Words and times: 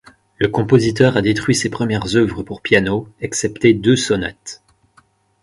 Le 0.39 0.47
compositeur 0.47 1.15
a 1.15 1.21
détruit 1.21 1.53
ses 1.53 1.69
premières 1.69 2.15
œuvres 2.15 2.41
pour 2.41 2.63
piano 2.63 3.07
excepté 3.19 3.75
deux 3.75 3.95
sonates. 3.95 4.63